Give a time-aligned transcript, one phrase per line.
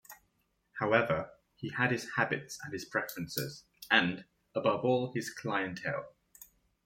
[0.79, 6.15] However, he had his habits and his preferences, and, above all his 'clientele'.